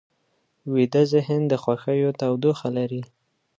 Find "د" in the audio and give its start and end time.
1.47-1.53